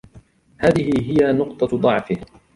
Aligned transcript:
هذه 0.57 0.91
هي 1.11 1.31
نقطة 1.33 1.77
ضعفه. 1.77 2.17